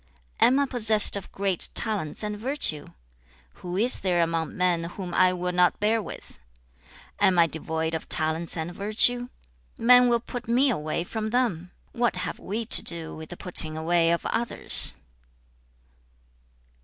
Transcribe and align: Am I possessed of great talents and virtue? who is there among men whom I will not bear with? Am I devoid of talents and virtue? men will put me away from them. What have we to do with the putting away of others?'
Am 0.39 0.59
I 0.59 0.65
possessed 0.65 1.15
of 1.15 1.31
great 1.31 1.69
talents 1.75 2.23
and 2.23 2.35
virtue? 2.35 2.87
who 3.61 3.77
is 3.77 3.99
there 3.99 4.23
among 4.23 4.57
men 4.57 4.85
whom 4.85 5.13
I 5.13 5.31
will 5.31 5.51
not 5.51 5.79
bear 5.79 6.01
with? 6.01 6.39
Am 7.19 7.37
I 7.37 7.45
devoid 7.45 7.93
of 7.93 8.09
talents 8.09 8.57
and 8.57 8.73
virtue? 8.73 9.29
men 9.77 10.09
will 10.09 10.19
put 10.19 10.47
me 10.47 10.71
away 10.71 11.03
from 11.03 11.29
them. 11.29 11.69
What 11.91 12.15
have 12.15 12.39
we 12.39 12.65
to 12.65 12.81
do 12.81 13.15
with 13.15 13.29
the 13.29 13.37
putting 13.37 13.77
away 13.77 14.09
of 14.09 14.25
others?' 14.25 14.95